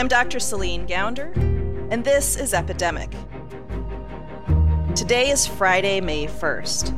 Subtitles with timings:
[0.00, 0.40] I'm Dr.
[0.40, 1.30] Celine Gounder,
[1.90, 3.10] and this is Epidemic.
[4.96, 6.96] Today is Friday, May 1st.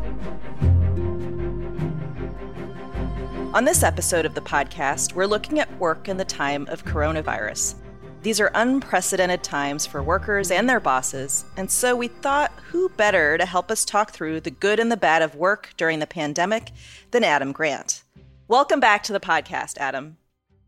[3.55, 7.75] On this episode of the podcast, we're looking at work in the time of coronavirus.
[8.23, 13.37] These are unprecedented times for workers and their bosses, and so we thought who better
[13.37, 16.71] to help us talk through the good and the bad of work during the pandemic
[17.11, 18.05] than Adam Grant.
[18.47, 20.19] Welcome back to the podcast, Adam.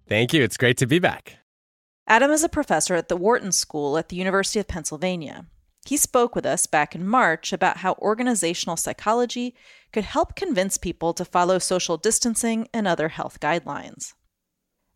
[0.09, 0.43] Thank you.
[0.43, 1.38] It's great to be back.
[2.07, 5.47] Adam is a professor at the Wharton School at the University of Pennsylvania.
[5.87, 9.55] He spoke with us back in March about how organizational psychology
[9.91, 14.13] could help convince people to follow social distancing and other health guidelines.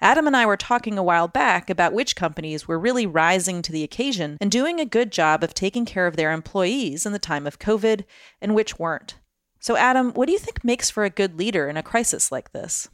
[0.01, 3.73] Adam and I were talking a while back about which companies were really rising to
[3.73, 7.19] the occasion and doing a good job of taking care of their employees in the
[7.19, 8.05] time of COVID
[8.41, 9.17] and which weren't.
[9.61, 12.53] So, Adam, what do you think makes for a good leader in a crisis like
[12.53, 12.89] this?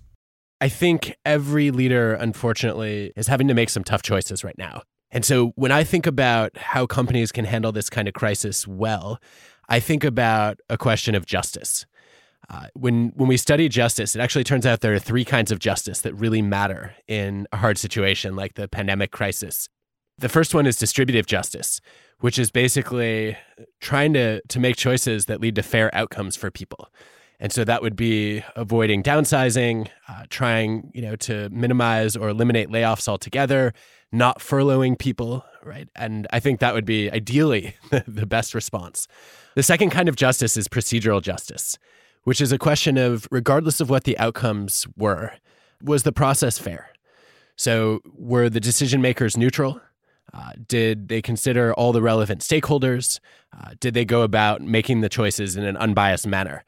[0.65, 4.81] I think every leader, unfortunately, is having to make some tough choices right now.
[5.11, 9.19] And so when I think about how companies can handle this kind of crisis well,
[9.69, 11.85] I think about a question of justice.
[12.49, 15.59] Uh, when when we study justice, it actually turns out there are three kinds of
[15.59, 19.69] justice that really matter in a hard situation like the pandemic crisis.
[20.17, 21.83] The first one is distributive justice,
[22.21, 23.37] which is basically
[23.83, 26.89] trying to to make choices that lead to fair outcomes for people.
[27.41, 32.69] And so that would be avoiding downsizing, uh, trying you know to minimize or eliminate
[32.69, 33.73] layoffs altogether,
[34.13, 35.89] not furloughing people, right?
[35.97, 39.09] And I think that would be ideally the best response.
[39.55, 41.79] The second kind of justice is procedural justice,
[42.23, 45.33] which is a question of regardless of what the outcomes were,
[45.83, 46.91] was the process fair?
[47.57, 49.81] So were the decision makers neutral?
[50.33, 53.21] Uh, did they consider all the relevant stakeholders?
[53.57, 56.65] Uh, did they go about making the choices in an unbiased manner?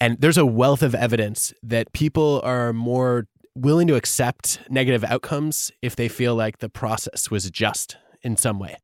[0.00, 5.72] And there's a wealth of evidence that people are more willing to accept negative outcomes
[5.82, 8.76] if they feel like the process was just in some way.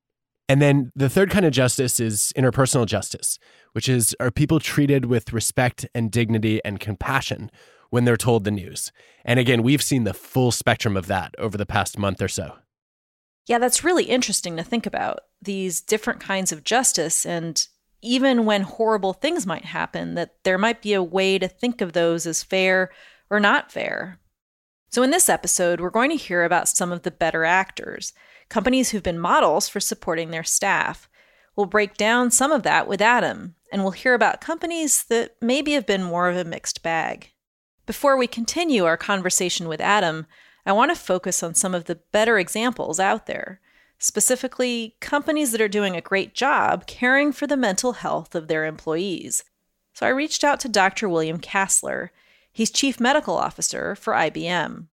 [0.49, 3.38] And then the third kind of justice is interpersonal justice,
[3.72, 7.50] which is are people treated with respect and dignity and compassion
[7.91, 8.93] when they're told the news?
[9.25, 12.56] And again, we've seen the full spectrum of that over the past month or so.
[13.47, 17.67] Yeah, that's really interesting to think about these different kinds of justice and
[18.04, 21.92] even when horrible things might happen, that there might be a way to think of
[21.92, 22.91] those as fair
[23.31, 24.19] or not fair.
[24.91, 28.12] So, in this episode, we're going to hear about some of the better actors,
[28.48, 31.09] companies who've been models for supporting their staff.
[31.56, 35.72] We'll break down some of that with Adam, and we'll hear about companies that maybe
[35.72, 37.32] have been more of a mixed bag.
[37.87, 40.26] Before we continue our conversation with Adam,
[40.66, 43.60] I want to focus on some of the better examples out there
[43.99, 48.65] specifically companies that are doing a great job caring for the mental health of their
[48.65, 49.44] employees.
[49.94, 51.09] So I reached out to Dr.
[51.09, 52.10] William Kassler.
[52.53, 54.87] He's chief medical officer for IBM.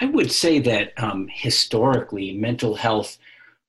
[0.00, 3.16] I would say that um, historically, mental health,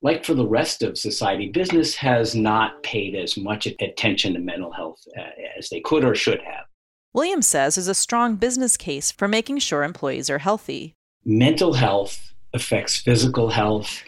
[0.02, 4.72] like for the rest of society, business has not paid as much attention to mental
[4.72, 5.22] health uh,
[5.58, 6.66] as they could or should have.
[7.14, 10.96] William says there's a strong business case for making sure employees are healthy.
[11.24, 14.04] Mental health affects physical health,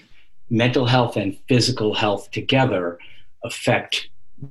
[0.50, 2.98] mental health and physical health together
[3.44, 4.10] affect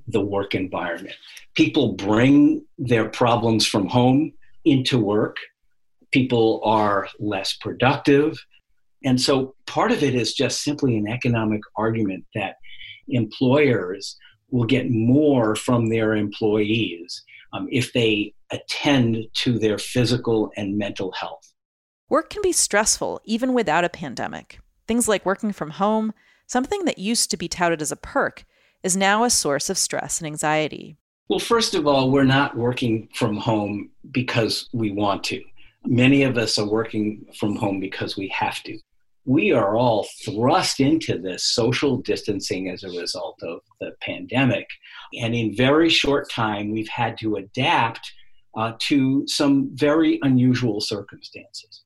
[0.09, 1.15] the work environment.
[1.55, 4.33] People bring their problems from home
[4.65, 5.37] into work.
[6.13, 8.39] People are less productive.
[9.05, 12.57] And so part of it is just simply an economic argument that
[13.09, 14.17] employers
[14.51, 21.13] will get more from their employees um, if they attend to their physical and mental
[21.13, 21.53] health.
[22.09, 24.61] Work can be stressful even without a pandemic.
[24.87, 26.13] Things like working from home,
[26.47, 28.45] something that used to be touted as a perk,
[28.83, 30.97] is now a source of stress and anxiety.
[31.29, 35.43] Well, first of all, we're not working from home because we want to.
[35.85, 38.79] Many of us are working from home because we have to.
[39.25, 44.69] We are all thrust into this social distancing as a result of the pandemic.
[45.21, 48.13] And in very short time, we've had to adapt
[48.57, 51.83] uh, to some very unusual circumstances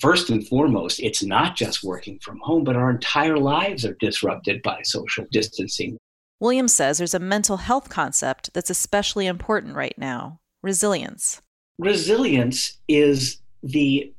[0.00, 4.62] first and foremost, it's not just working from home, but our entire lives are disrupted
[4.62, 5.96] by social distancing.
[6.40, 11.40] William says there's a mental health concept that's especially important right now resilience.
[11.78, 14.12] Resilience is the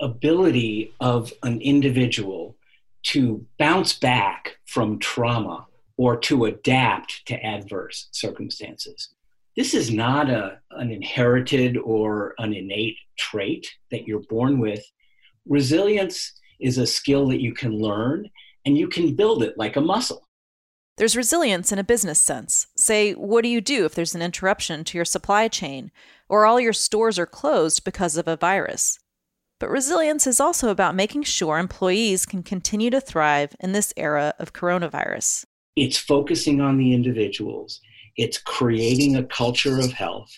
[0.00, 2.56] ability of an individual
[3.02, 5.66] to bounce back from trauma
[5.96, 9.10] or to adapt to adverse circumstances.
[9.56, 14.84] This is not a, an inherited or an innate trait that you're born with
[15.46, 18.28] resilience is a skill that you can learn
[18.64, 20.26] and you can build it like a muscle.
[20.96, 22.68] There's resilience in a business sense.
[22.76, 25.90] Say, what do you do if there's an interruption to your supply chain
[26.28, 28.98] or all your stores are closed because of a virus?
[29.60, 34.34] But resilience is also about making sure employees can continue to thrive in this era
[34.38, 35.44] of coronavirus.
[35.76, 37.80] It's focusing on the individuals,
[38.16, 40.30] it's creating a culture of health,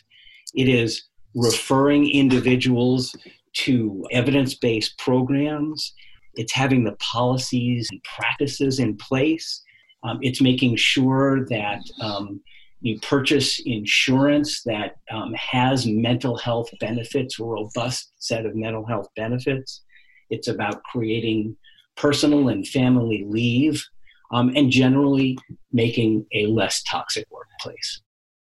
[0.54, 3.14] it is referring individuals
[3.54, 5.92] to evidence based programs,
[6.34, 9.62] it's having the policies and practices in place,
[10.02, 11.80] um, it's making sure that.
[12.00, 12.40] Um,
[12.80, 19.08] you purchase insurance that um, has mental health benefits, a robust set of mental health
[19.16, 19.82] benefits.
[20.30, 21.56] It's about creating
[21.96, 23.84] personal and family leave
[24.32, 25.38] um, and generally
[25.72, 28.00] making a less toxic workplace.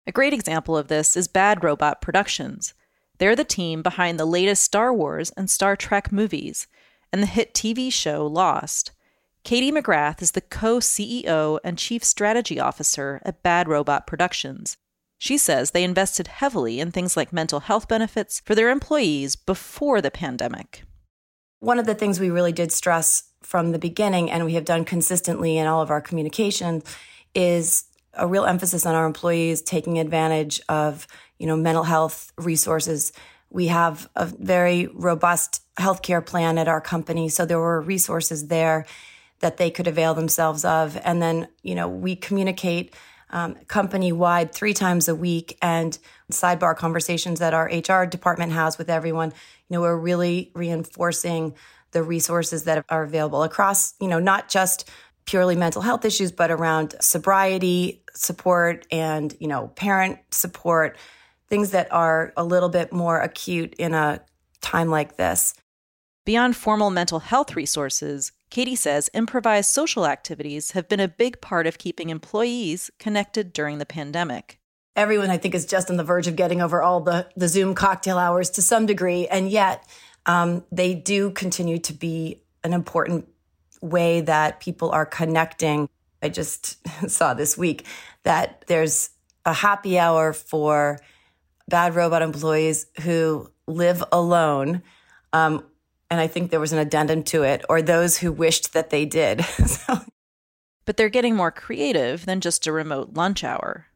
[0.06, 2.74] A great example of this is Bad Robot Productions.
[3.18, 6.66] They're the team behind the latest Star Wars and Star Trek movies
[7.12, 8.92] and the hit TV show Lost.
[9.44, 14.76] Katie McGrath is the co CEO and Chief Strategy Officer at Bad Robot Productions.
[15.18, 20.00] She says they invested heavily in things like mental health benefits for their employees before
[20.00, 20.82] the pandemic.
[21.60, 24.84] One of the things we really did stress from the beginning, and we have done
[24.84, 26.82] consistently in all of our communication,
[27.34, 31.06] is a real emphasis on our employees taking advantage of
[31.38, 33.12] you know mental health resources.
[33.50, 38.86] We have a very robust healthcare plan at our company, so there were resources there
[39.40, 40.98] that they could avail themselves of.
[41.04, 42.94] And then, you know, we communicate
[43.30, 45.98] um, company wide three times a week and
[46.32, 49.32] sidebar conversations that our HR department has with everyone.
[49.68, 51.54] You know, we're really reinforcing
[51.92, 54.88] the resources that are available across, you know, not just
[55.24, 60.96] purely mental health issues, but around sobriety support and, you know, parent support,
[61.48, 64.20] things that are a little bit more acute in a
[64.60, 65.54] time like this.
[66.24, 71.66] Beyond formal mental health resources, Katie says improvised social activities have been a big part
[71.66, 74.58] of keeping employees connected during the pandemic.
[74.96, 77.74] Everyone, I think, is just on the verge of getting over all the, the Zoom
[77.74, 79.28] cocktail hours to some degree.
[79.28, 79.86] And yet,
[80.24, 83.28] um, they do continue to be an important
[83.80, 85.88] way that people are connecting.
[86.22, 86.78] I just
[87.08, 87.86] saw this week
[88.24, 89.10] that there's
[89.44, 90.98] a happy hour for
[91.68, 94.82] bad robot employees who live alone.
[95.32, 95.64] Um,
[96.10, 99.04] and I think there was an addendum to it, or those who wished that they
[99.04, 99.44] did.
[99.66, 100.00] so.
[100.84, 103.86] But they're getting more creative than just a remote lunch hour.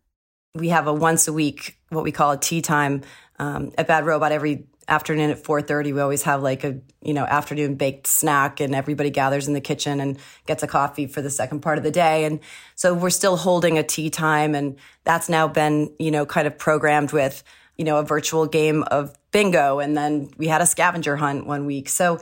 [0.55, 3.02] We have a once a week, what we call a tea time
[3.38, 7.25] um, at Bad Robot every afternoon at 4.30 we always have like a you know
[7.25, 11.31] afternoon baked snack and everybody gathers in the kitchen and gets a coffee for the
[11.31, 12.40] second part of the day and
[12.75, 16.58] so we're still holding a tea time and that's now been you know kind of
[16.58, 17.44] programmed with
[17.81, 19.79] you know, a virtual game of bingo.
[19.79, 21.88] And then we had a scavenger hunt one week.
[21.88, 22.21] So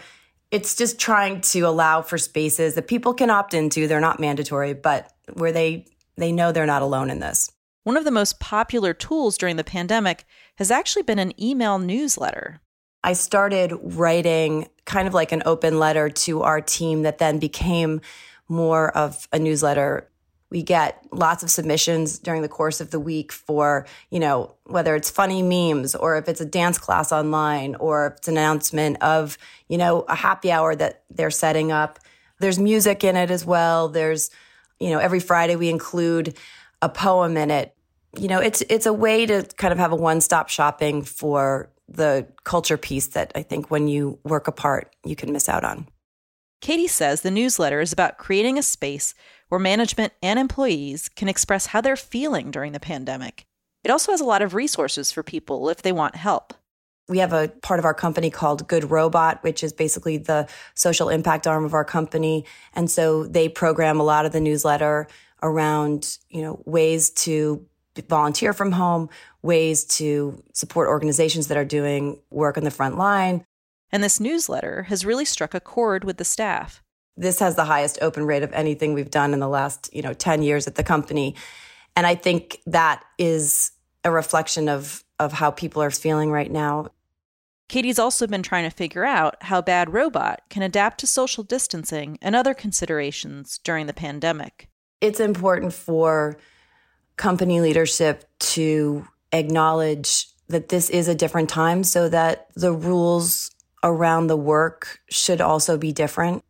[0.52, 3.88] it's just trying to allow for spaces that people can opt into.
[3.88, 7.50] They're not mandatory, but where they, they know they're not alone in this.
[7.82, 10.26] One of the most popular tools during the pandemic
[10.58, 12.60] has actually been an email newsletter.
[13.02, 18.00] I started writing kind of like an open letter to our team that then became
[18.48, 20.08] more of a newsletter
[20.50, 24.94] we get lots of submissions during the course of the week for, you know, whether
[24.94, 29.02] it's funny memes or if it's a dance class online or if it's an announcement
[29.02, 29.36] of,
[29.68, 31.98] you know, a happy hour that they're setting up.
[32.40, 33.88] There's music in it as well.
[33.88, 34.30] There's,
[34.80, 36.38] you know, every Friday we include
[36.80, 37.74] a poem in it.
[38.18, 42.26] You know, it's it's a way to kind of have a one-stop shopping for the
[42.44, 45.88] culture piece that I think when you work apart, you can miss out on.
[46.60, 49.14] Katie says the newsletter is about creating a space
[49.48, 53.46] where management and employees can express how they're feeling during the pandemic.
[53.84, 56.54] It also has a lot of resources for people if they want help.
[57.08, 61.08] We have a part of our company called Good Robot, which is basically the social
[61.08, 62.44] impact arm of our company.
[62.74, 65.08] And so they program a lot of the newsletter
[65.42, 67.64] around, you know, ways to
[68.08, 69.08] volunteer from home,
[69.42, 73.44] ways to support organizations that are doing work on the front line.
[73.90, 76.82] And this newsletter has really struck a chord with the staff
[77.18, 80.14] this has the highest open rate of anything we've done in the last, you know,
[80.14, 81.34] 10 years at the company.
[81.96, 83.72] And I think that is
[84.04, 86.86] a reflection of of how people are feeling right now.
[87.68, 92.18] Katie's also been trying to figure out how Bad Robot can adapt to social distancing
[92.22, 94.68] and other considerations during the pandemic.
[95.00, 96.38] It's important for
[97.16, 103.50] company leadership to acknowledge that this is a different time so that the rules
[103.82, 106.42] around the work should also be different.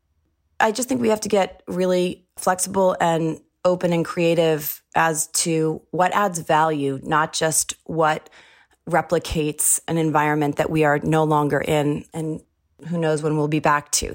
[0.60, 5.82] I just think we have to get really flexible and open and creative as to
[5.90, 8.30] what adds value, not just what
[8.88, 12.40] replicates an environment that we are no longer in and
[12.88, 14.14] who knows when we'll be back to.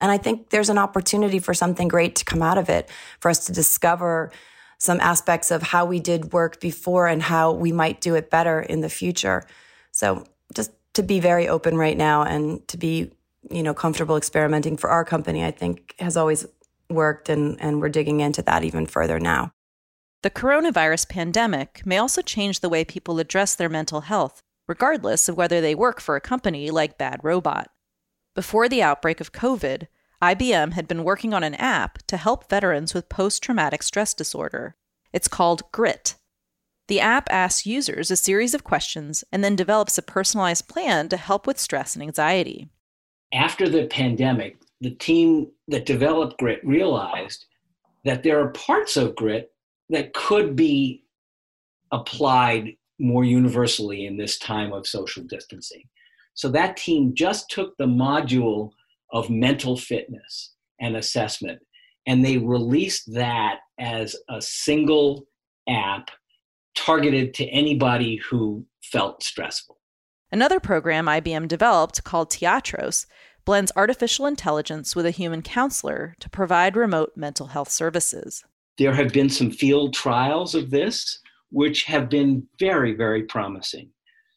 [0.00, 2.88] And I think there's an opportunity for something great to come out of it,
[3.20, 4.30] for us to discover
[4.78, 8.60] some aspects of how we did work before and how we might do it better
[8.60, 9.44] in the future.
[9.90, 13.10] So just to be very open right now and to be,
[13.50, 16.46] you know, comfortable experimenting for our company, I think has always
[16.90, 19.52] worked and, and we're digging into that even further now.
[20.22, 25.36] The coronavirus pandemic may also change the way people address their mental health, regardless of
[25.36, 27.70] whether they work for a company like Bad Robot.
[28.34, 29.86] Before the outbreak of COVID,
[30.20, 34.74] IBM had been working on an app to help veterans with post traumatic stress disorder.
[35.12, 36.16] It's called GRIT.
[36.88, 41.16] The app asks users a series of questions and then develops a personalized plan to
[41.16, 42.70] help with stress and anxiety.
[43.32, 47.46] After the pandemic, the team that developed GRIT realized
[48.04, 49.50] that there are parts of GRIT
[49.90, 51.04] that could be
[51.92, 55.84] applied more universally in this time of social distancing.
[56.34, 58.70] So that team just took the module
[59.12, 61.60] of mental fitness and assessment
[62.08, 65.26] and they released that as a single
[65.68, 66.10] app
[66.74, 69.77] targeted to anybody who felt stressful.
[70.30, 73.06] Another program IBM developed called Teatros
[73.46, 78.44] blends artificial intelligence with a human counselor to provide remote mental health services.
[78.76, 81.18] There have been some field trials of this,
[81.50, 83.90] which have been very, very promising.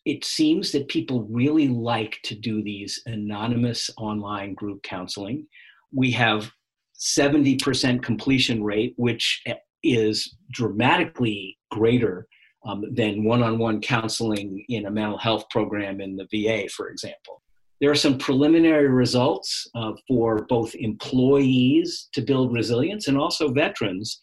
[0.05, 5.45] It seems that people really like to do these anonymous online group counseling.
[5.93, 6.51] We have
[6.97, 9.43] 70% completion rate, which
[9.83, 12.27] is dramatically greater
[12.65, 16.89] um, than one on one counseling in a mental health program in the VA, for
[16.89, 17.41] example.
[17.79, 24.19] There are some preliminary results uh, for both employees to build resilience and also veterans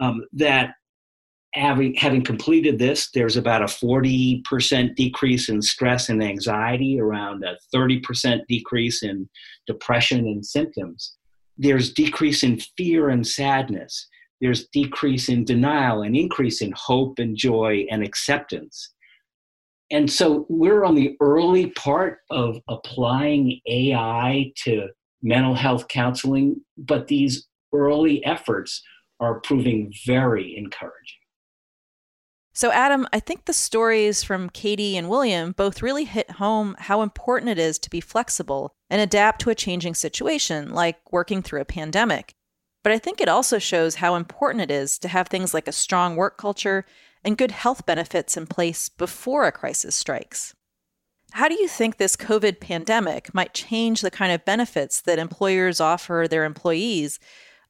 [0.00, 0.74] um, that
[1.52, 7.56] having, having completed this, there's about a 40% decrease in stress and anxiety, around a
[7.74, 9.28] 30% decrease in
[9.66, 11.16] depression and symptoms.
[11.56, 14.08] There's decrease in fear and sadness.
[14.40, 18.94] There's decrease in denial and increase in hope and joy and acceptance
[19.90, 24.88] and so we're on the early part of applying AI to
[25.22, 28.82] mental health counseling, but these early efforts
[29.20, 31.18] are proving very encouraging.
[32.56, 37.02] So, Adam, I think the stories from Katie and William both really hit home how
[37.02, 41.60] important it is to be flexible and adapt to a changing situation, like working through
[41.60, 42.34] a pandemic.
[42.84, 45.72] But I think it also shows how important it is to have things like a
[45.72, 46.84] strong work culture
[47.24, 50.54] and good health benefits in place before a crisis strikes.
[51.32, 55.80] How do you think this COVID pandemic might change the kind of benefits that employers
[55.80, 57.18] offer their employees,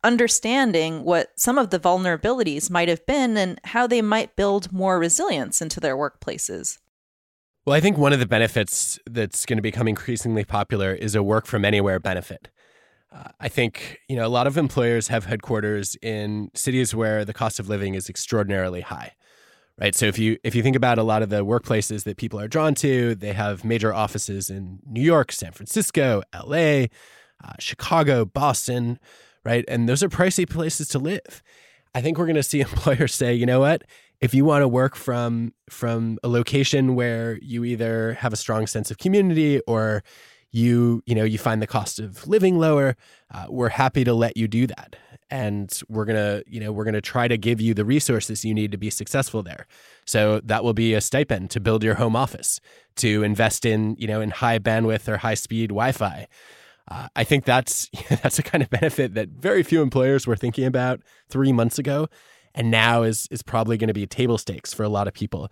[0.02, 4.98] understanding what some of the vulnerabilities might have been and how they might build more
[4.98, 6.78] resilience into their workplaces?
[7.64, 11.22] Well, I think one of the benefits that's going to become increasingly popular is a
[11.22, 12.50] work from anywhere benefit.
[13.40, 17.60] I think you know a lot of employers have headquarters in cities where the cost
[17.60, 19.12] of living is extraordinarily high
[19.78, 19.94] right?
[19.94, 22.48] So if you if you think about a lot of the workplaces that people are
[22.48, 26.90] drawn to, they have major offices in New York, San Francisco, L.A.,
[27.42, 28.98] uh, Chicago, Boston,
[29.44, 29.64] right?
[29.68, 31.42] And those are pricey places to live.
[31.94, 33.82] I think we're going to see employers say, you know what?
[34.20, 38.66] If you want to work from from a location where you either have a strong
[38.66, 40.02] sense of community or
[40.54, 42.96] you you know you find the cost of living lower,
[43.32, 44.96] uh, we're happy to let you do that.
[45.30, 48.44] And we're going to you know we're going to try to give you the resources
[48.44, 49.66] you need to be successful there.
[50.04, 52.60] So that will be a stipend to build your home office
[52.96, 56.28] to invest in you know in high bandwidth or high speed wi-fi.
[56.86, 57.88] Uh, i think that's
[58.22, 62.08] that's a kind of benefit that very few employers were thinking about three months ago.
[62.54, 65.50] And now is is probably going to be table stakes for a lot of people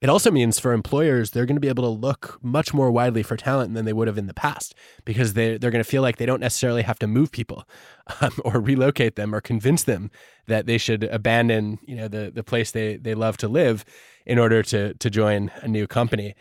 [0.00, 3.22] it also means for employers, they're going to be able to look much more widely
[3.22, 6.00] for talent than they would have in the past because they, they're going to feel
[6.00, 7.64] like they don't necessarily have to move people
[8.20, 10.10] um, or relocate them or convince them
[10.46, 13.84] that they should abandon you know, the, the place they, they love to live
[14.24, 16.34] in order to, to join a new company.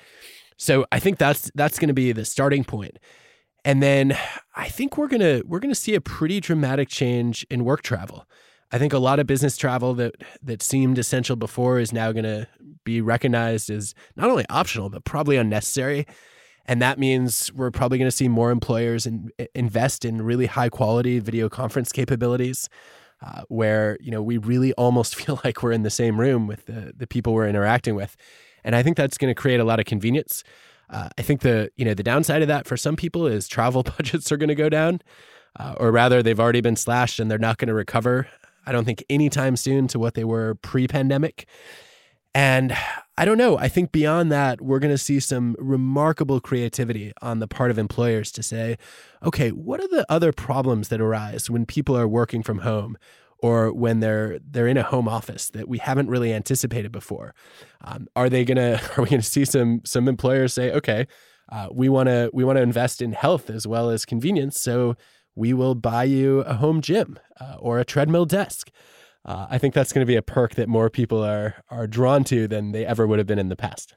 [0.56, 2.98] So I think that's, that's going to be the starting point.
[3.66, 4.18] And then
[4.56, 7.82] I think we're going to we're going to see a pretty dramatic change in work
[7.82, 8.26] travel.
[8.72, 12.24] I think a lot of business travel that that seemed essential before is now going
[12.24, 12.48] to
[12.84, 16.06] be recognized as not only optional but probably unnecessary.
[16.66, 20.70] And that means we're probably going to see more employers in, invest in really high
[20.70, 22.70] quality video conference capabilities,
[23.26, 26.66] uh, where you know we really almost feel like we're in the same room with
[26.66, 28.16] the the people we're interacting with.
[28.64, 30.44] And I think that's going to create a lot of convenience.
[30.92, 33.82] Uh, I think the you know the downside of that for some people is travel
[33.98, 35.02] budgets are going to go down,
[35.60, 38.28] uh, or rather they've already been slashed and they're not going to recover
[38.70, 41.48] I don't think anytime soon to what they were pre pandemic.
[42.36, 42.78] And
[43.18, 43.58] I don't know.
[43.58, 47.80] I think beyond that, we're going to see some remarkable creativity on the part of
[47.80, 48.78] employers to say,
[49.24, 52.96] okay, what are the other problems that arise when people are working from home
[53.40, 57.34] or when they're they're in a home office that we haven't really anticipated before?
[57.84, 61.08] Um, are they gonna are we going to see some some employers say, okay,
[61.52, 64.62] Uh, we want to we want to invest in health as well as convenience.
[64.62, 64.96] So
[65.36, 68.72] we will buy you a home gym uh, or a treadmill desk.
[69.26, 72.24] Uh, I think that's going to be a perk that more people are are drawn
[72.26, 73.96] to than they ever would have been in the past.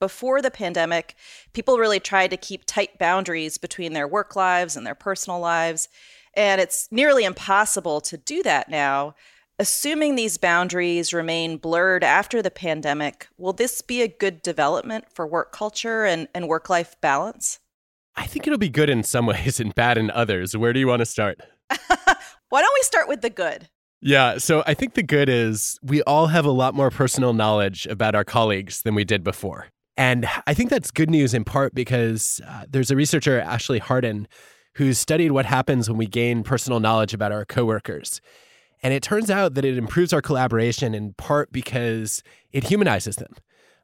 [0.00, 1.14] Before the pandemic,
[1.52, 5.88] people really tried to keep tight boundaries between their work lives and their personal lives,
[6.34, 9.14] and it's nearly impossible to do that now.
[9.58, 15.26] Assuming these boundaries remain blurred after the pandemic, will this be a good development for
[15.26, 17.60] work culture and, and work life balance?
[18.16, 20.56] I think it'll be good in some ways and bad in others.
[20.56, 21.40] Where do you want to start?
[22.48, 23.68] Why don't we start with the good?
[24.00, 27.86] Yeah, so I think the good is we all have a lot more personal knowledge
[27.86, 29.68] about our colleagues than we did before.
[29.96, 34.28] And I think that's good news in part because uh, there's a researcher, Ashley Hardin,
[34.74, 38.20] who's studied what happens when we gain personal knowledge about our coworkers.
[38.82, 43.32] And it turns out that it improves our collaboration in part because it humanizes them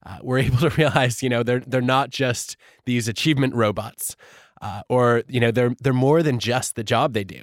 [0.04, 4.16] uh, we're able to realize, you know, they're they're not just these achievement robots,
[4.62, 7.42] uh, or you know, they're they're more than just the job they do.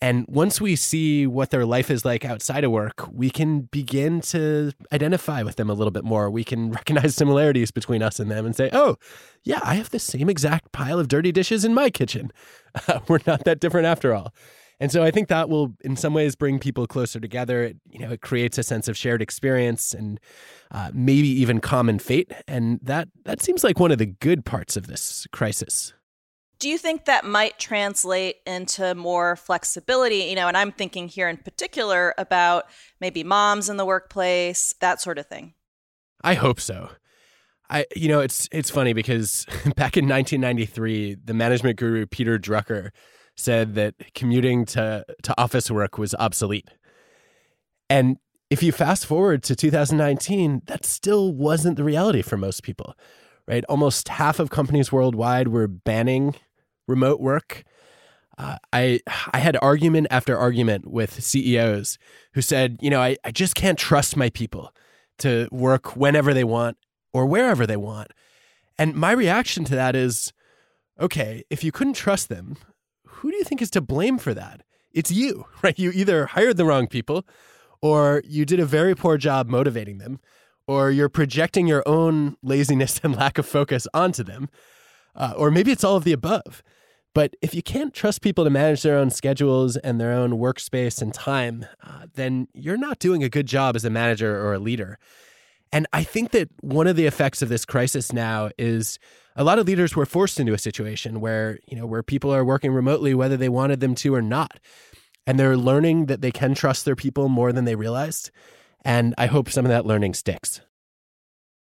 [0.00, 4.20] And once we see what their life is like outside of work, we can begin
[4.22, 6.30] to identify with them a little bit more.
[6.30, 8.96] We can recognize similarities between us and them and say, oh,
[9.42, 12.32] yeah, I have the same exact pile of dirty dishes in my kitchen.
[13.08, 14.32] we're not that different after all.
[14.80, 17.64] And so I think that will, in some ways, bring people closer together.
[17.64, 20.20] It, you know, it creates a sense of shared experience and
[20.70, 22.32] uh, maybe even common fate.
[22.46, 25.94] And that that seems like one of the good parts of this crisis.
[26.60, 30.24] Do you think that might translate into more flexibility?
[30.24, 32.66] You know, and I'm thinking here in particular about
[33.00, 35.54] maybe moms in the workplace, that sort of thing.
[36.22, 36.90] I hope so.
[37.70, 39.44] I, you know, it's it's funny because
[39.76, 42.90] back in 1993, the management guru Peter Drucker
[43.38, 46.68] said that commuting to, to office work was obsolete.
[47.88, 48.18] And
[48.50, 52.94] if you fast forward to 2019, that still wasn't the reality for most people,
[53.46, 53.64] right?
[53.68, 56.34] Almost half of companies worldwide were banning
[56.86, 57.64] remote work.
[58.38, 59.00] Uh, I
[59.32, 61.98] I had argument after argument with CEOs
[62.34, 64.72] who said, you know, I, I just can't trust my people
[65.18, 66.76] to work whenever they want
[67.12, 68.12] or wherever they want.
[68.78, 70.32] And my reaction to that is,
[71.00, 72.56] okay, if you couldn't trust them,
[73.18, 74.62] who do you think is to blame for that?
[74.92, 75.78] It's you, right?
[75.78, 77.26] You either hired the wrong people
[77.80, 80.20] or you did a very poor job motivating them
[80.66, 84.48] or you're projecting your own laziness and lack of focus onto them.
[85.14, 86.62] Uh, or maybe it's all of the above.
[87.14, 91.02] But if you can't trust people to manage their own schedules and their own workspace
[91.02, 94.58] and time, uh, then you're not doing a good job as a manager or a
[94.58, 94.98] leader.
[95.72, 98.98] And I think that one of the effects of this crisis now is
[99.36, 102.44] a lot of leaders were forced into a situation where, you know, where people are
[102.44, 104.58] working remotely whether they wanted them to or not.
[105.26, 108.30] And they're learning that they can trust their people more than they realized.
[108.84, 110.60] And I hope some of that learning sticks.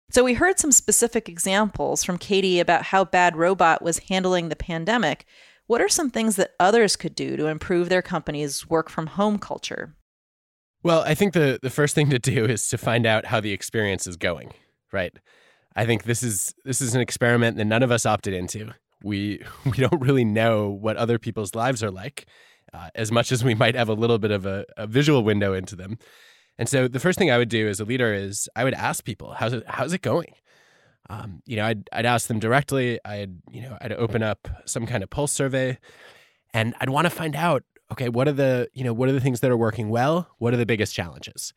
[0.10, 4.58] So, we heard some specific examples from Katie about how Bad Robot was handling the
[4.58, 5.26] pandemic.
[5.68, 9.40] What are some things that others could do to improve their company's work from home
[9.40, 9.96] culture?
[10.84, 13.52] Well, I think the, the first thing to do is to find out how the
[13.52, 14.54] experience is going,
[14.92, 15.14] right?
[15.76, 18.74] I think this is this is an experiment that none of us opted into.
[19.04, 22.26] We we don't really know what other people's lives are like,
[22.74, 25.54] uh, as much as we might have a little bit of a, a visual window
[25.54, 25.98] into them.
[26.58, 29.04] And so the first thing I would do as a leader is I would ask
[29.04, 30.34] people, how's it how's it going?
[31.10, 33.00] Um, you know, I'd I'd ask them directly.
[33.06, 35.78] I'd you know I'd open up some kind of pulse survey,
[36.54, 39.20] and I'd want to find out okay what are the you know what are the
[39.20, 40.28] things that are working well?
[40.38, 41.54] What are the biggest challenges?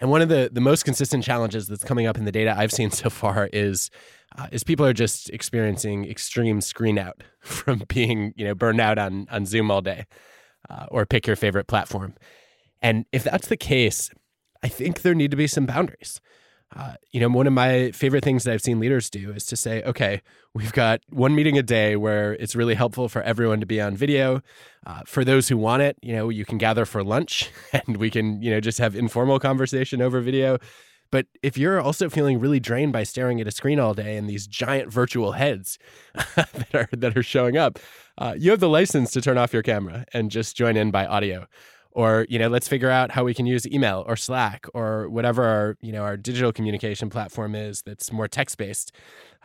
[0.00, 2.72] And one of the, the most consistent challenges that's coming up in the data I've
[2.72, 3.90] seen so far is
[4.38, 8.98] uh, is people are just experiencing extreme screen out from being you know burned out
[8.98, 10.06] on on Zoom all day,
[10.68, 12.14] uh, or pick your favorite platform.
[12.82, 14.10] And if that's the case,
[14.62, 16.20] I think there need to be some boundaries.
[16.74, 19.56] Uh, you know, one of my favorite things that I've seen leaders do is to
[19.56, 20.22] say, okay,
[20.54, 23.96] we've got one meeting a day where it's really helpful for everyone to be on
[23.96, 24.40] video.
[24.86, 28.08] Uh, for those who want it, you know, you can gather for lunch and we
[28.08, 30.58] can, you know, just have informal conversation over video.
[31.10, 34.30] But if you're also feeling really drained by staring at a screen all day and
[34.30, 35.76] these giant virtual heads
[36.36, 37.80] that are that are showing up,
[38.16, 41.04] uh, you have the license to turn off your camera and just join in by
[41.04, 41.48] audio
[41.92, 45.44] or you know let's figure out how we can use email or slack or whatever
[45.44, 48.92] our you know our digital communication platform is that's more text based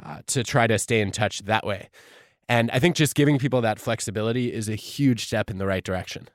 [0.04, 1.90] uh, to try to stay in touch that way.
[2.48, 5.84] And i think just giving people that flexibility is a huge step in the right
[5.84, 6.30] direction.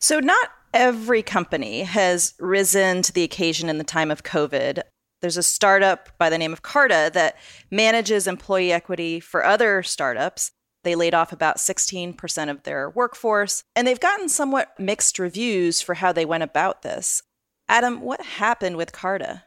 [0.00, 4.82] So not every company has risen to the occasion in the time of covid.
[5.22, 7.36] There's a startup by the name of carta that
[7.70, 10.52] manages employee equity for other startups
[10.86, 15.94] they laid off about 16% of their workforce, and they've gotten somewhat mixed reviews for
[15.94, 17.22] how they went about this.
[17.68, 19.42] Adam, what happened with Carta?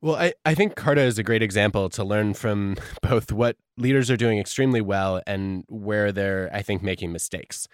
[0.00, 4.10] Well, I, I think Carta is a great example to learn from both what leaders
[4.10, 7.66] are doing extremely well and where they're, I think, making mistakes.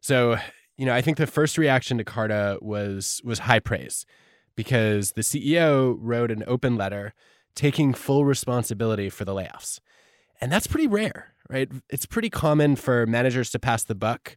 [0.00, 0.36] So,
[0.76, 4.04] you know, I think the first reaction to Carta was was high praise
[4.56, 7.14] because the CEO wrote an open letter
[7.54, 9.78] taking full responsibility for the layoffs.
[10.40, 11.70] And that's pretty rare, right?
[11.90, 14.36] It's pretty common for managers to pass the buck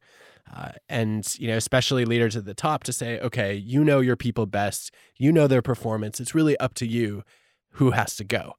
[0.56, 4.16] uh, and you know especially leaders at the top to say okay you know your
[4.16, 4.94] people best.
[5.18, 6.20] You know their performance.
[6.20, 7.24] It's really up to you
[7.72, 8.54] who has to go.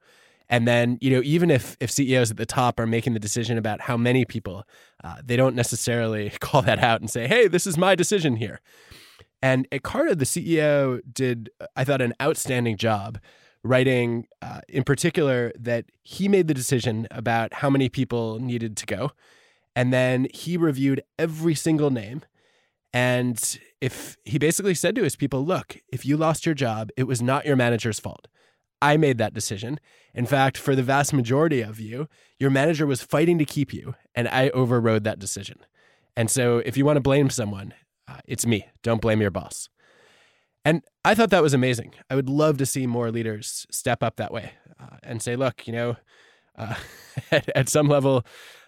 [0.49, 3.59] And then you know even if if ceos at the top are making the decision
[3.59, 4.65] about how many people
[5.03, 8.61] uh, they don't necessarily call that out and say hey this is my decision here.
[9.41, 13.19] And at carta the ceo did i thought an outstanding job
[13.65, 18.87] writing uh, in particular that he made the decision about how many people needed to
[18.87, 19.13] go
[19.79, 22.23] and then he reviewed every single name.
[22.93, 23.41] And
[23.81, 27.23] if he basically said to his people, look, if you lost your job, it was
[27.23, 28.27] not your manager's fault.
[28.83, 29.79] I made that decision.
[30.15, 32.09] In fact, for the vast majority of you,
[32.41, 35.59] your manager was fighting to keep you, and I overrode that decision.
[36.17, 37.73] And so if you want to blame someone,
[38.09, 38.67] uh, it's me.
[38.83, 39.69] Don't blame your boss.
[40.65, 41.95] And I thought that was amazing.
[42.11, 45.67] I would love to see more leaders step up that way uh, and say, look,
[45.67, 45.97] you know,
[46.57, 46.75] uh,
[47.31, 48.25] at, at, some level,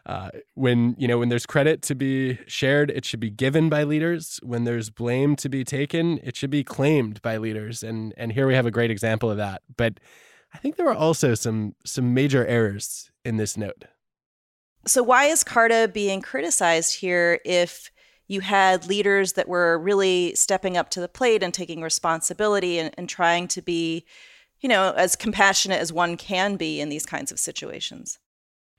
[0.06, 3.84] uh, when you know when there's credit to be shared, it should be given by
[3.84, 4.38] leaders.
[4.42, 7.82] When there's blame to be taken, it should be claimed by leaders.
[7.82, 9.62] And and here we have a great example of that.
[9.76, 10.00] But
[10.54, 13.84] I think there are also some some major errors in this note.
[14.86, 17.90] So why is Carta being criticized here if
[18.30, 22.94] you had leaders that were really stepping up to the plate and taking responsibility and,
[22.96, 24.04] and trying to be,
[24.60, 28.20] you know, as compassionate as one can be in these kinds of situations?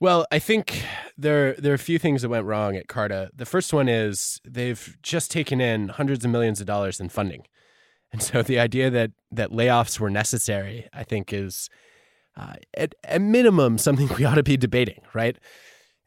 [0.00, 0.82] Well, I think
[1.18, 3.30] there there are a few things that went wrong at Carta.
[3.36, 7.44] The first one is they've just taken in hundreds of millions of dollars in funding,
[8.10, 11.68] and so the idea that that layoffs were necessary, I think, is
[12.36, 15.36] uh, at a minimum something we ought to be debating, right?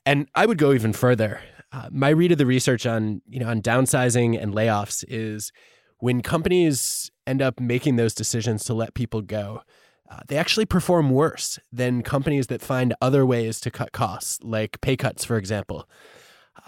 [0.03, 1.41] And I would go even further.
[1.75, 5.51] Uh, my read of the research on you know on downsizing and layoffs is
[5.99, 9.61] when companies end up making those decisions to let people go
[10.09, 14.79] uh, they actually perform worse than companies that find other ways to cut costs, like
[14.81, 15.89] pay cuts, for example.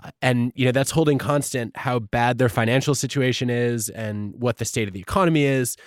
[0.03, 4.57] Uh, and you know that's holding constant how bad their financial situation is and what
[4.57, 5.77] the state of the economy is.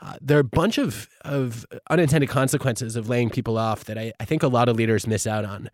[0.00, 4.12] Uh, there are a bunch of, of unintended consequences of laying people off that I,
[4.20, 5.70] I think a lot of leaders miss out on.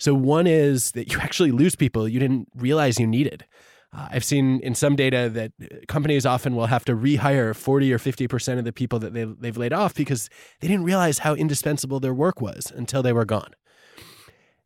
[0.00, 3.44] So, one is that you actually lose people you didn't realize you needed.
[3.92, 7.92] Uh, I've seen in some data that uh, companies often will have to rehire 40
[7.92, 11.34] or 50% of the people that they, they've laid off because they didn't realize how
[11.34, 13.52] indispensable their work was until they were gone.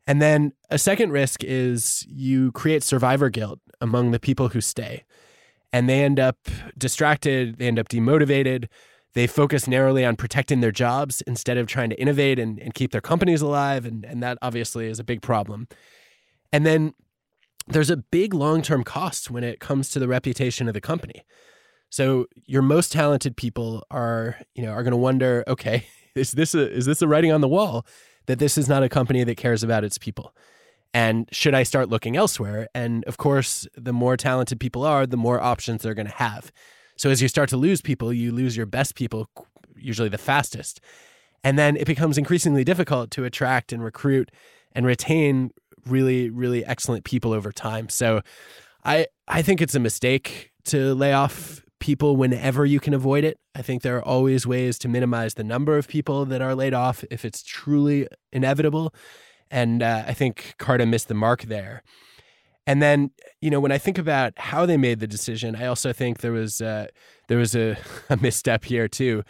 [0.07, 5.05] And then a second risk is you create survivor guilt among the people who stay.
[5.73, 6.37] And they end up
[6.77, 8.69] distracted, they end up demotivated.
[9.15, 12.91] They focus narrowly on protecting their jobs instead of trying to innovate and, and keep
[12.91, 13.87] their companies alive.
[13.87, 15.69] And, and that obviously is a big problem.
[16.53, 16.95] And then
[17.67, 21.25] there's a big long-term cost when it comes to the reputation of the company.
[21.91, 26.55] So your most talented people are, you know, are going to wonder, okay, is this
[26.55, 27.87] a is this a writing on the wall
[28.27, 30.35] that this is not a company that cares about its people?
[30.93, 32.69] And should I start looking elsewhere?
[32.75, 36.53] And of course, the more talented people are, the more options they're going to have.
[36.97, 39.29] So as you start to lose people, you lose your best people,
[39.77, 40.81] usually the fastest.
[41.43, 44.31] And then it becomes increasingly difficult to attract and recruit
[44.73, 45.51] and retain
[45.87, 47.89] really, really excellent people over time.
[47.89, 48.23] So
[48.85, 53.39] I I think it's a mistake to lay off people whenever you can avoid it.
[53.55, 56.73] I think there are always ways to minimize the number of people that are laid
[56.73, 58.95] off if it's truly inevitable.
[59.51, 61.83] And uh, I think Carta missed the mark there.
[62.67, 65.93] And then, you know, when I think about how they made the decision, I also
[65.93, 66.87] think there was uh,
[67.29, 67.77] there was a,
[68.11, 69.23] a misstep here too.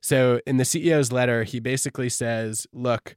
[0.00, 3.14] So in the CEO's letter, he basically says, "Look,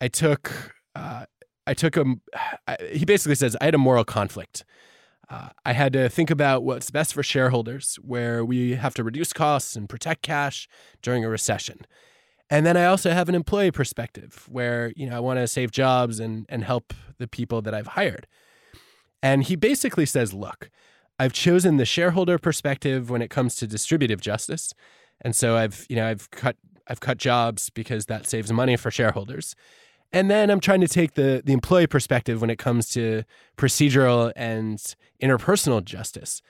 [0.00, 1.24] I took uh,
[1.66, 2.04] I took a,
[2.92, 4.64] he basically says, I had a moral conflict.
[5.28, 9.32] Uh, I had to think about what's best for shareholders, where we have to reduce
[9.32, 10.68] costs and protect cash
[11.02, 11.80] during a recession.
[12.48, 15.72] And then I also have an employee perspective where, you know, I want to save
[15.72, 18.28] jobs and, and help the people that I've hired.
[19.22, 20.70] And he basically says, look,
[21.18, 24.74] I've chosen the shareholder perspective when it comes to distributive justice.
[25.20, 26.56] And so I've, you know, I've cut
[26.88, 29.56] I've cut jobs because that saves money for shareholders.
[30.12, 33.24] And then I'm trying to take the the employee perspective when it comes to
[33.56, 34.78] procedural and
[35.22, 36.42] interpersonal justice.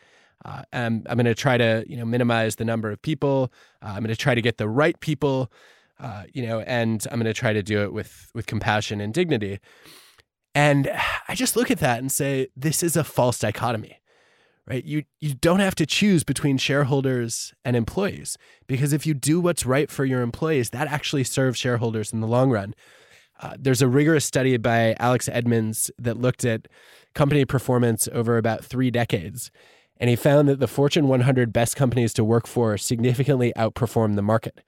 [0.44, 3.52] Uh, I'm, I'm going to try to you know minimize the number of people.
[3.82, 5.50] Uh, I'm going to try to get the right people,
[5.98, 9.14] uh, you know, and I'm going to try to do it with with compassion and
[9.14, 9.60] dignity.
[10.56, 10.90] And
[11.28, 14.00] I just look at that and say, this is a false dichotomy,
[14.66, 14.82] right?
[14.82, 19.66] You you don't have to choose between shareholders and employees because if you do what's
[19.66, 22.74] right for your employees, that actually serves shareholders in the long run.
[23.38, 26.68] Uh, there's a rigorous study by Alex Edmans that looked at
[27.14, 29.50] company performance over about three decades.
[29.98, 34.22] And he found that the Fortune 100 best companies to work for significantly outperform the
[34.22, 34.62] market.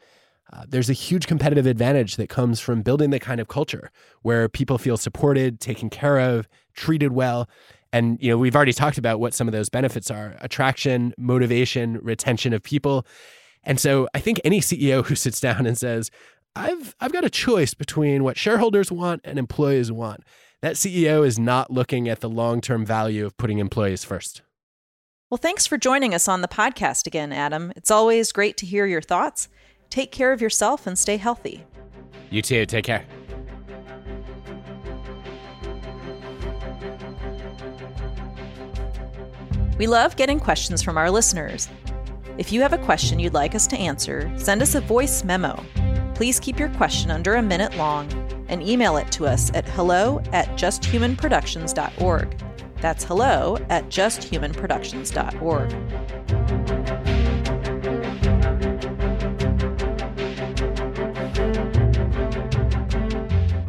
[0.52, 3.90] Uh, there's a huge competitive advantage that comes from building the kind of culture
[4.22, 7.48] where people feel supported, taken care of, treated well.
[7.92, 11.98] And you know, we've already talked about what some of those benefits are: attraction, motivation,
[12.02, 13.06] retention of people.
[13.64, 16.10] And so I think any CEO who sits down and says,
[16.56, 20.24] I've I've got a choice between what shareholders want and employees want.
[20.60, 24.42] That CEO is not looking at the long-term value of putting employees first.
[25.30, 27.72] Well, thanks for joining us on the podcast again, Adam.
[27.76, 29.48] It's always great to hear your thoughts.
[29.90, 31.64] Take care of yourself and stay healthy.
[32.30, 32.66] You too.
[32.66, 33.04] Take care.
[39.78, 41.68] We love getting questions from our listeners.
[42.36, 45.64] If you have a question you'd like us to answer, send us a voice memo.
[46.14, 48.10] Please keep your question under a minute long
[48.48, 52.42] and email it to us at hello at justhumanproductions.org.
[52.80, 56.77] That's hello at justhumanproductions.org.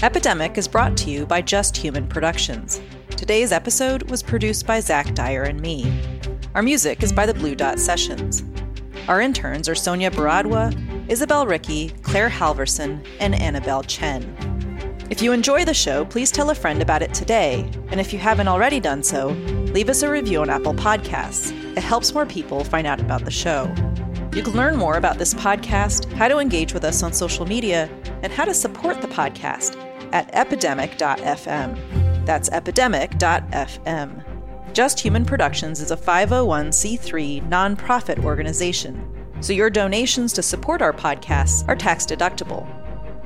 [0.02, 2.80] Epidemic is brought to you by Just Human Productions.
[3.10, 5.92] Today's episode was produced by Zach Dyer and me.
[6.56, 8.46] Our music is by the Blue Dot Sessions.
[9.10, 10.74] Our interns are Sonia Baradwa,
[11.10, 14.24] Isabel Ricky, Claire Halverson, and Annabelle Chen.
[15.10, 17.70] If you enjoy the show, please tell a friend about it today.
[17.90, 19.32] And if you haven't already done so,
[19.74, 21.52] leave us a review on Apple Podcasts.
[21.76, 23.66] It helps more people find out about the show.
[24.34, 27.90] You can learn more about this podcast, how to engage with us on social media,
[28.24, 32.26] and how to support the podcast at epidemic.fm.
[32.26, 34.24] That's epidemic.fm.
[34.74, 39.02] Just Human Productions is a 501c3 nonprofit organization,
[39.42, 42.68] so your donations to support our podcasts are tax deductible.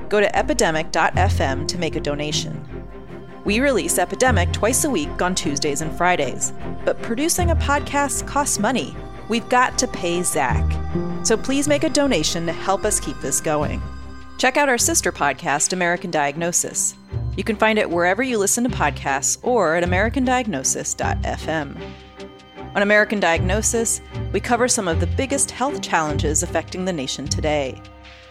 [0.09, 2.65] Go to epidemic.fm to make a donation.
[3.45, 6.53] We release Epidemic twice a week on Tuesdays and Fridays,
[6.85, 8.95] but producing a podcast costs money.
[9.27, 10.63] We've got to pay Zach.
[11.25, 13.81] So please make a donation to help us keep this going.
[14.37, 16.95] Check out our sister podcast, American Diagnosis.
[17.37, 21.91] You can find it wherever you listen to podcasts or at americandiagnosis.fm.
[22.75, 27.81] On American Diagnosis, we cover some of the biggest health challenges affecting the nation today.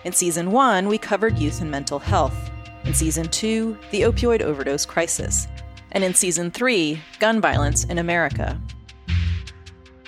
[0.04, 2.50] In season one, we covered youth and mental health.
[2.84, 5.46] In season two, the opioid overdose crisis.
[5.92, 8.60] And in season three, gun violence in America.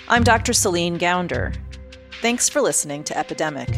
[0.08, 0.52] I'm Dr.
[0.52, 1.54] Celine Gounder.
[2.20, 3.68] Thanks for listening to Epidemic.